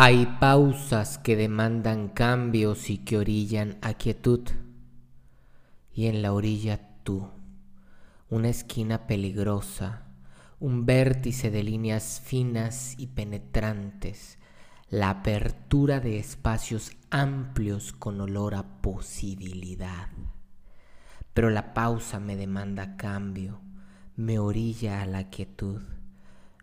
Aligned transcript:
Hay 0.00 0.26
pausas 0.38 1.18
que 1.18 1.34
demandan 1.34 2.06
cambios 2.06 2.88
y 2.88 2.98
que 2.98 3.18
orillan 3.18 3.78
a 3.82 3.94
quietud. 3.94 4.48
Y 5.92 6.06
en 6.06 6.22
la 6.22 6.32
orilla 6.32 6.78
tú, 7.02 7.28
una 8.30 8.48
esquina 8.48 9.08
peligrosa, 9.08 10.04
un 10.60 10.86
vértice 10.86 11.50
de 11.50 11.64
líneas 11.64 12.22
finas 12.24 12.94
y 12.96 13.08
penetrantes, 13.08 14.38
la 14.88 15.10
apertura 15.10 15.98
de 15.98 16.20
espacios 16.20 16.92
amplios 17.10 17.92
con 17.92 18.20
olor 18.20 18.54
a 18.54 18.80
posibilidad. 18.80 20.10
Pero 21.34 21.50
la 21.50 21.74
pausa 21.74 22.20
me 22.20 22.36
demanda 22.36 22.96
cambio, 22.96 23.60
me 24.14 24.38
orilla 24.38 25.02
a 25.02 25.06
la 25.06 25.28
quietud 25.28 25.82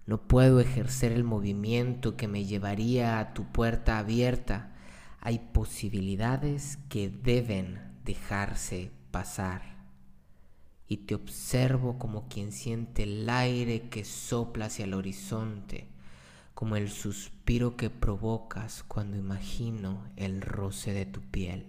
no 0.05 0.21
puedo 0.21 0.59
ejercer 0.59 1.11
el 1.11 1.23
movimiento 1.23 2.15
que 2.15 2.27
me 2.27 2.45
llevaría 2.45 3.19
a 3.19 3.33
tu 3.33 3.45
puerta 3.45 3.97
abierta. 3.97 4.71
Hay 5.19 5.39
posibilidades 5.39 6.77
que 6.89 7.09
deben 7.09 7.81
dejarse 8.03 8.91
pasar. 9.09 9.75
Y 10.87 10.97
te 10.97 11.15
observo 11.15 11.97
como 11.97 12.27
quien 12.27 12.51
siente 12.51 13.03
el 13.03 13.27
aire 13.27 13.89
que 13.89 14.05
sopla 14.05 14.65
hacia 14.65 14.85
el 14.85 14.93
horizonte, 14.93 15.87
como 16.53 16.75
el 16.75 16.91
suspiro 16.91 17.75
que 17.75 17.89
provocas 17.89 18.83
cuando 18.83 19.17
imagino 19.17 20.05
el 20.15 20.41
roce 20.41 20.93
de 20.93 21.07
tu 21.07 21.21
piel. 21.21 21.65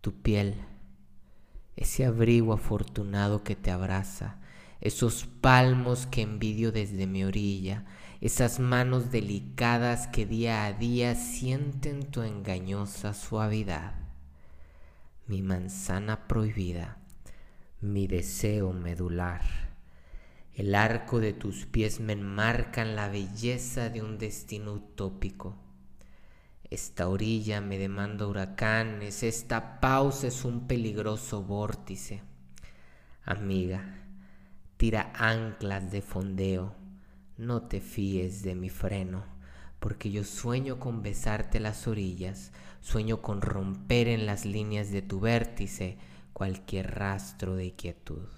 Tu 0.00 0.22
piel, 0.22 0.54
ese 1.76 2.06
abrigo 2.06 2.54
afortunado 2.54 3.44
que 3.44 3.54
te 3.54 3.70
abraza, 3.70 4.38
esos 4.86 5.26
palmos 5.26 6.06
que 6.06 6.22
envidio 6.22 6.72
desde 6.72 7.06
mi 7.06 7.24
orilla, 7.24 7.84
esas 8.20 8.60
manos 8.60 9.10
delicadas 9.10 10.06
que 10.08 10.26
día 10.26 10.64
a 10.64 10.72
día 10.72 11.14
sienten 11.14 12.10
tu 12.10 12.22
engañosa 12.22 13.12
suavidad. 13.12 13.94
Mi 15.26 15.42
manzana 15.42 16.28
prohibida, 16.28 16.98
mi 17.80 18.06
deseo 18.06 18.72
medular. 18.72 19.42
El 20.54 20.74
arco 20.74 21.20
de 21.20 21.32
tus 21.32 21.66
pies 21.66 22.00
me 22.00 22.14
enmarcan 22.14 22.96
la 22.96 23.08
belleza 23.08 23.90
de 23.90 24.02
un 24.02 24.18
destino 24.18 24.72
utópico. 24.72 25.56
Esta 26.70 27.08
orilla 27.08 27.60
me 27.60 27.76
demanda 27.76 28.26
huracanes, 28.26 29.22
esta 29.22 29.80
pausa 29.80 30.28
es 30.28 30.44
un 30.44 30.66
peligroso 30.66 31.42
vórtice. 31.42 32.22
Amiga, 33.24 34.05
tira 34.76 35.12
anclas 35.14 35.90
de 35.90 36.02
fondeo. 36.02 36.74
No 37.38 37.62
te 37.62 37.80
fíes 37.80 38.42
de 38.42 38.54
mi 38.54 38.68
freno, 38.68 39.24
porque 39.78 40.10
yo 40.10 40.24
sueño 40.24 40.78
con 40.78 41.02
besarte 41.02 41.60
las 41.60 41.86
orillas, 41.86 42.52
sueño 42.80 43.22
con 43.22 43.40
romper 43.40 44.08
en 44.08 44.26
las 44.26 44.44
líneas 44.44 44.90
de 44.90 45.02
tu 45.02 45.20
vértice 45.20 45.98
cualquier 46.32 46.94
rastro 46.94 47.56
de 47.56 47.72
quietud. 47.72 48.28